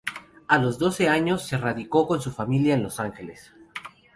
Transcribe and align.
A 0.47 0.57
los 0.57 0.79
doce 0.79 1.09
años, 1.09 1.43
se 1.45 1.59
radicó 1.59 2.07
con 2.07 2.19
su 2.23 2.31
familia 2.31 2.73
en 2.73 2.81
Los 2.81 2.99
Ángeles. 2.99 3.53